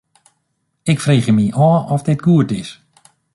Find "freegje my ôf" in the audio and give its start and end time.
1.03-1.79